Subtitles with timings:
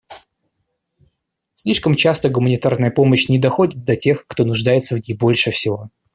[1.53, 5.91] Слишком часто гуманитарная помощь не доходит до тех, кто нуждается в ней больше всего.